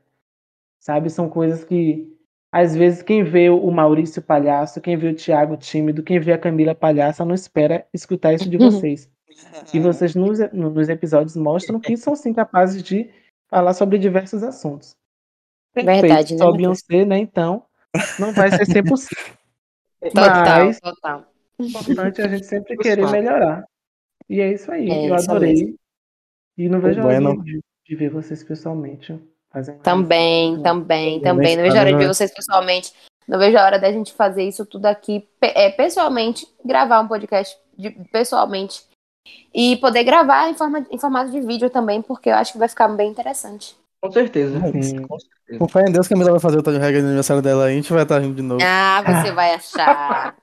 [0.80, 1.10] sabe?
[1.10, 2.08] São coisas que,
[2.52, 6.38] às vezes, quem vê o Maurício palhaço, quem vê o Thiago tímido, quem vê a
[6.38, 9.10] Camila palhaça, não espera escutar isso de vocês.
[9.74, 13.10] E vocês nos, nos episódios mostram que são sim capazes de
[13.50, 14.96] falar sobre diversos assuntos.
[15.74, 16.52] Verdade, né, Só?
[16.52, 17.18] Beyoncé, né?
[17.20, 17.64] Então,
[18.20, 19.36] não vai ser 100%.
[20.14, 21.26] Total, Mas total.
[21.58, 23.66] o importante é a gente sempre querer melhorar.
[24.30, 24.88] E é isso aí.
[24.90, 25.54] É eu adorei.
[25.54, 25.80] mesmo.
[26.58, 27.44] E não vejo a hora bueno.
[27.44, 29.20] de, de- de ver vocês pessoalmente.
[29.52, 30.64] Fazendo Também, isso.
[30.64, 31.56] também, Eu também.
[31.56, 32.94] Não vejo a hora de ver vocês pessoalmente.
[33.28, 37.56] Não vejo a hora da gente fazer isso tudo aqui é, pessoalmente, gravar um podcast
[37.78, 38.84] de- pessoalmente.
[39.54, 42.68] E poder gravar em, forma, em formato de vídeo também, porque eu acho que vai
[42.68, 43.76] ficar bem interessante.
[44.02, 44.60] Com certeza.
[44.82, 45.02] Sim.
[45.04, 45.60] Com certeza.
[45.60, 47.74] Com fé em Deus, Camila vai fazer o tal de regra no aniversário dela aí,
[47.74, 48.62] a gente vai estar rindo de novo.
[48.64, 50.36] Ah, você vai achar.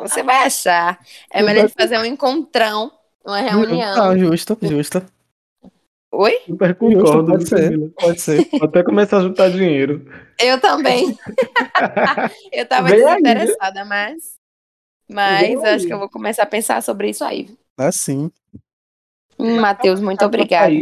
[0.00, 0.98] Você vai achar.
[1.30, 2.90] É melhor a gente fazer um encontrão,
[3.24, 4.02] uma reunião.
[4.02, 5.02] Ah, justo, justo.
[6.12, 6.40] Oi?
[6.46, 7.90] Super concordo, pode ser.
[7.90, 8.48] Pode ser.
[8.50, 10.06] Vou até começar a juntar dinheiro.
[10.40, 11.16] Eu também.
[12.52, 14.36] Eu tava Vem aí, desinteressada, mas.
[15.08, 15.86] Mas eu acho aí.
[15.86, 17.56] que eu vou começar a pensar sobre isso aí.
[17.78, 18.30] É sim.
[19.38, 20.20] Hum, Matheus, muito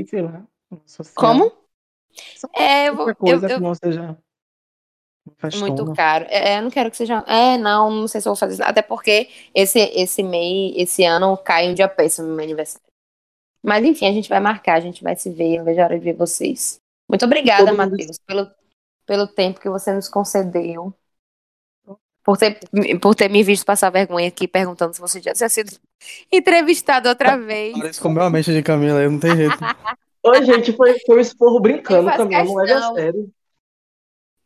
[0.08, 0.46] sei lá,
[0.86, 1.14] social.
[1.14, 1.52] Como?
[2.56, 3.06] É, eu vou.
[3.06, 4.18] Qualquer Eu, coisa eu- que não seja
[5.54, 6.26] muito caro.
[6.28, 7.24] É, eu não quero que seja.
[7.26, 8.62] É, não, não sei se eu vou fazer isso.
[8.64, 12.82] Até porque esse, esse mês, esse ano, cai um dia péssimo no meu aniversário.
[13.62, 15.56] Mas enfim, a gente vai marcar, a gente vai se ver.
[15.58, 16.80] Eu vejo a hora de ver vocês.
[17.08, 18.50] Muito obrigada, Matheus, pelo,
[19.06, 20.94] pelo tempo que você nos concedeu.
[22.24, 22.58] Por ter,
[23.02, 25.70] por ter me visto passar vergonha aqui perguntando se você já tinha sido
[26.32, 27.76] entrevistado outra vez.
[27.76, 29.56] Parece comeu a mente de Camila aí, não tem jeito.
[30.24, 32.94] Oi, gente, foi, foi um esporro brincando também, não leve a questão.
[32.94, 33.30] sério.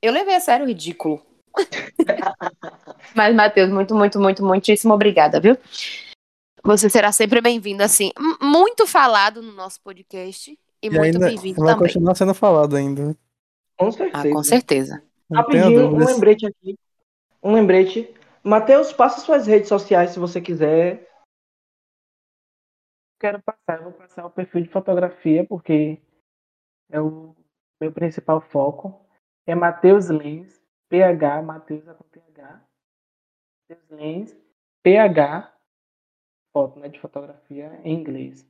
[0.02, 1.24] Eu levei a sério o ridículo.
[3.14, 5.56] Mas, Matheus, muito, muito, muito, muitíssimo obrigada, viu?
[6.64, 8.10] Você será sempre bem-vindo, assim,
[8.40, 11.86] muito falado no nosso podcast e, E muito bem-vindo vai também.
[11.88, 13.16] continuar sendo falado ainda.
[13.76, 14.30] Com Ah, certeza.
[14.34, 15.02] com certeza.
[15.32, 16.76] Rapidinho, um lembrete aqui.
[17.48, 18.14] Um lembrete.
[18.44, 21.08] Matheus, passa suas redes sociais se você quiser.
[23.18, 25.98] Quero passar, vou passar o perfil de fotografia, porque
[26.90, 27.34] é o
[27.80, 29.02] meu principal foco.
[29.46, 32.62] É Matheus Lens, PH, Matheus é com PH.
[33.70, 34.36] Matheus Lens,
[34.82, 35.50] PH,
[36.52, 38.46] foto, né, de fotografia em inglês.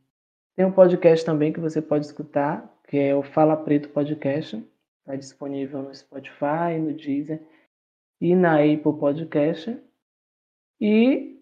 [0.56, 4.56] Tem um podcast também que você pode escutar, que é o Fala Preto Podcast.
[4.56, 7.40] Está disponível no Spotify, no Deezer
[8.20, 9.78] e na Apple Podcast.
[10.80, 11.38] E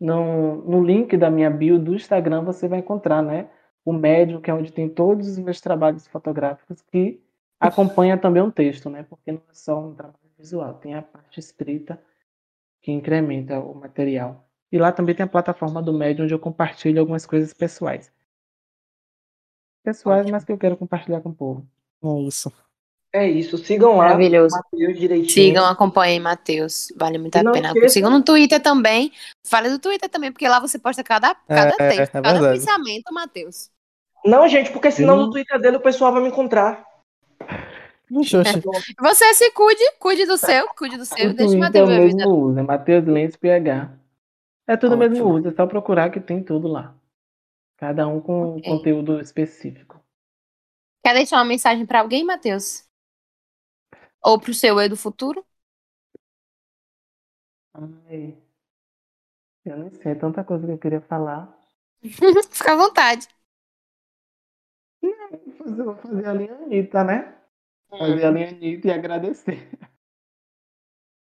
[0.00, 3.50] no, no link da minha bio do Instagram você vai encontrar, né?
[3.84, 7.22] O Medium, que é onde tem todos os meus trabalhos fotográficos, que
[7.58, 9.02] acompanha também um texto, né?
[9.02, 12.00] Porque não é só um trabalho visual, tem a parte escrita
[12.82, 14.48] que incrementa o material.
[14.70, 18.12] E lá também tem a plataforma do Medium, onde eu compartilho algumas coisas pessoais.
[19.82, 21.66] Pessoais, mas que eu quero compartilhar com o povo.
[22.04, 22.52] É isso.
[23.12, 23.56] É isso.
[23.58, 24.04] Sigam lá.
[24.04, 24.54] Maravilhoso.
[24.72, 25.28] Direitinho.
[25.30, 26.92] Sigam, acompanhem, Matheus.
[26.96, 27.68] Vale muito a pena.
[27.68, 29.12] esqueçam- Sigam no Twitter também.
[29.46, 32.58] Fale do Twitter também, porque lá você posta cada, cada É, texto, é cada verdade.
[32.60, 33.70] pensamento, Matheus.
[34.24, 35.24] Não, gente, porque senão Sim.
[35.24, 36.84] no Twitter dele o pessoal vai me encontrar.
[38.10, 41.30] Você se cuide, cuide do seu, cuide do seu.
[41.30, 42.04] O Deixa o é Matheus o vida.
[42.16, 43.90] mesmo uso, é Matheus Lentes PH.
[44.66, 46.94] É tudo o mesmo uso, é só procurar que tem tudo lá.
[47.76, 48.62] Cada um com Ok.
[48.62, 50.00] conteúdo específico.
[51.04, 52.87] Quer deixar uma mensagem pra alguém, Matheus?
[54.22, 55.44] Ou pro seu eu do futuro?
[57.72, 58.36] Ai,
[59.64, 61.56] eu nem sei, é tanta coisa que eu queria falar.
[62.50, 63.26] Fica à vontade.
[65.46, 67.34] Vou fazer, vou fazer a linha Anitta, né?
[67.98, 69.68] Fazer a linha Anitta e agradecer.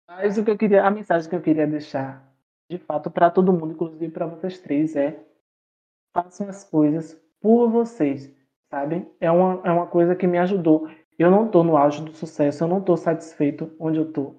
[0.06, 2.22] Mas o que eu queria, a mensagem que eu queria deixar,
[2.68, 5.24] de fato, para todo mundo, inclusive para vocês três, é
[6.12, 8.30] façam as coisas por vocês,
[8.70, 9.08] sabe?
[9.20, 10.88] É uma, é uma coisa que me ajudou.
[11.20, 14.36] Eu não tô no auge do sucesso, eu não tô satisfeito onde eu tô.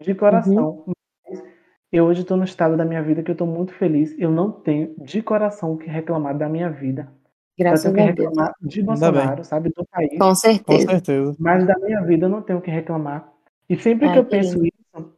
[0.00, 0.84] De coração.
[1.26, 1.42] Mas
[1.90, 4.16] eu hoje tô no estado da minha vida que eu tô muito feliz.
[4.16, 7.12] Eu não tenho de coração o que reclamar da minha vida.
[7.58, 8.28] Eu Graças tenho a que Deus.
[8.28, 9.70] reclamar de Ainda Bolsonaro, sabe?
[9.70, 10.10] Do país.
[10.12, 10.86] Com Com certeza.
[10.86, 11.36] certeza.
[11.36, 13.28] Mas da minha vida eu não tenho o que reclamar.
[13.68, 15.12] E sempre Ai, que eu penso isso,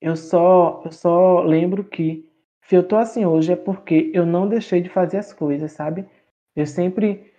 [0.00, 2.28] eu só, eu só lembro que
[2.64, 6.04] se eu tô assim hoje é porque eu não deixei de fazer as coisas, sabe?
[6.56, 7.32] Eu sempre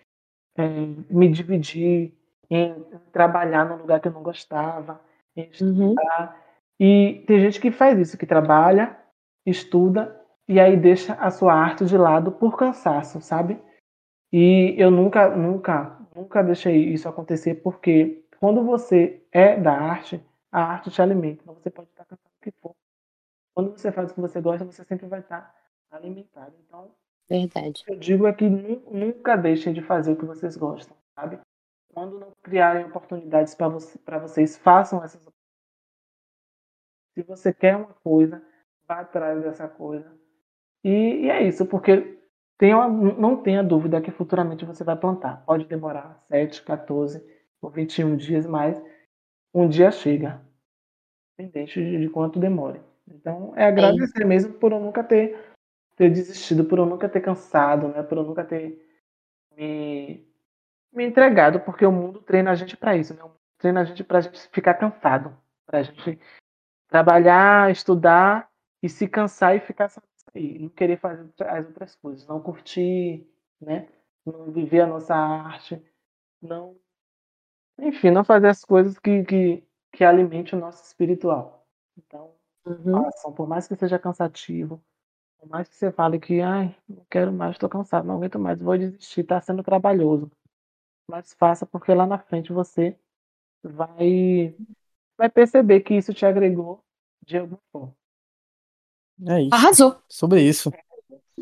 [0.58, 0.64] é,
[1.10, 2.14] me dividi
[2.50, 5.02] em trabalhar num lugar que eu não gostava,
[5.36, 5.91] em Uhum.
[5.91, 6.41] estudar.
[6.80, 8.98] E tem gente que faz isso, que trabalha,
[9.46, 13.60] estuda e aí deixa a sua arte de lado por cansaço, sabe?
[14.32, 20.22] E eu nunca, nunca, nunca deixei isso acontecer porque quando você é da arte,
[20.52, 21.41] a arte te alimenta.
[21.44, 22.76] Então você pode estar cansado o que for.
[23.56, 25.56] Quando você faz o que você gosta, você sempre vai estar
[25.91, 26.54] alimentado.
[26.68, 26.91] Então,
[27.30, 27.84] Verdade.
[27.88, 31.39] eu digo é que nu- nunca deixem de fazer o que vocês gostam, sabe?
[31.94, 35.22] Quando não criarem oportunidades para você, vocês, façam essas
[37.16, 38.44] Se você quer uma coisa,
[38.88, 40.12] vá atrás dessa coisa.
[40.84, 42.20] E, e é isso, porque
[42.58, 45.46] tenha, não tenha dúvida que futuramente você vai plantar.
[45.46, 47.24] Pode demorar 7, 14
[47.62, 48.82] ou 21 dias, mas
[49.54, 50.41] um dia chega.
[51.38, 52.82] Independente de, de quanto demore.
[53.08, 55.38] Então, é agradecer mesmo por eu nunca ter,
[55.96, 58.02] ter desistido, por eu nunca ter cansado, né?
[58.02, 58.82] por eu nunca ter
[59.56, 60.26] me,
[60.94, 63.14] me entregado, porque o mundo treina a gente para isso.
[63.14, 63.24] Né?
[63.24, 64.22] O mundo treina a gente para
[64.52, 65.36] ficar cansado,
[65.66, 66.20] para a gente
[66.89, 68.50] trabalhar, estudar
[68.82, 69.91] e se cansar e ficar
[70.36, 73.28] aí, não querer fazer as outras coisas, não curtir,
[73.62, 73.88] né?
[74.26, 75.82] Não viver a nossa arte,
[76.41, 76.78] não,
[77.80, 81.68] enfim, não fazer as coisas que que, que alimente o nosso espiritual.
[81.98, 82.36] Então,
[82.66, 83.04] Uhum.
[83.04, 84.82] façam, por mais que seja cansativo,
[85.38, 88.62] por mais que você fale que, ai, não quero mais, estou cansado, não aguento mais,
[88.62, 90.32] vou desistir, está sendo trabalhoso.
[91.10, 92.97] Mas faça porque lá na frente você
[93.64, 94.56] vai
[95.18, 96.82] vai perceber que isso te agregou
[97.26, 97.95] de alguma forma.
[99.28, 99.54] É isso.
[99.54, 99.95] Arrasou.
[100.10, 100.72] Sobre isso.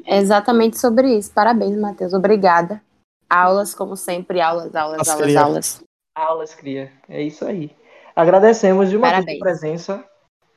[0.06, 1.34] É exatamente sobre isso.
[1.34, 2.14] Parabéns, Matheus.
[2.14, 2.84] Obrigada.
[3.30, 5.84] Aulas, como sempre, aulas, aulas, Nossa, aulas, queria- aulas.
[6.14, 6.92] Aulas, cria.
[7.08, 7.74] É isso aí.
[8.16, 9.40] Agradecemos de uma vez Parabéns.
[9.42, 10.10] a presença.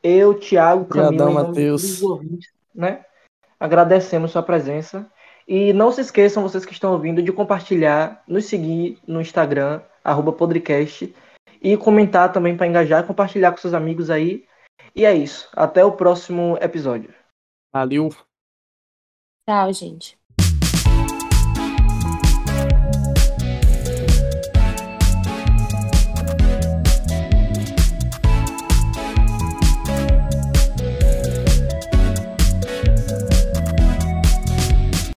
[0.02, 2.00] Eu, Thiago, Camila, Obrigadão, Matheus.
[2.74, 3.04] né?
[3.60, 5.10] Agradecemos sua presença.
[5.46, 10.32] E não se esqueçam, vocês que estão ouvindo, de compartilhar, nos seguir no Instagram, arroba
[10.32, 11.14] podcast,
[11.60, 14.46] e comentar também para engajar, compartilhar com seus amigos aí.
[14.94, 15.48] E é isso.
[15.52, 17.12] Até o próximo episódio.
[17.72, 18.10] Valeu.
[19.48, 20.23] Tchau, gente.